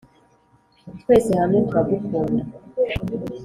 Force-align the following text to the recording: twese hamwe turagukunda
twese 1.01 1.31
hamwe 1.39 1.57
turagukunda 1.67 2.41